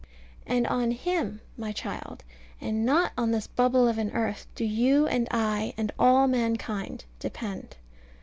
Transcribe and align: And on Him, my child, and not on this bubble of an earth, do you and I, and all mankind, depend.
And 0.47 0.65
on 0.65 0.89
Him, 0.89 1.41
my 1.55 1.71
child, 1.71 2.23
and 2.59 2.83
not 2.83 3.11
on 3.19 3.29
this 3.29 3.45
bubble 3.45 3.87
of 3.87 3.99
an 3.99 4.09
earth, 4.13 4.47
do 4.55 4.65
you 4.65 5.05
and 5.05 5.27
I, 5.29 5.75
and 5.77 5.91
all 5.99 6.25
mankind, 6.25 7.05
depend. 7.19 7.77